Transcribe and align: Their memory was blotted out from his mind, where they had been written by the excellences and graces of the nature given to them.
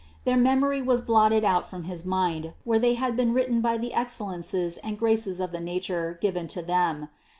Their 0.25 0.35
memory 0.35 0.81
was 0.81 1.03
blotted 1.03 1.45
out 1.45 1.69
from 1.69 1.83
his 1.83 2.05
mind, 2.05 2.53
where 2.63 2.79
they 2.79 2.95
had 2.95 3.15
been 3.15 3.33
written 3.35 3.61
by 3.61 3.77
the 3.77 3.93
excellences 3.93 4.77
and 4.77 4.97
graces 4.97 5.39
of 5.39 5.51
the 5.51 5.59
nature 5.61 6.17
given 6.19 6.47
to 6.57 6.63
them. 6.63 7.09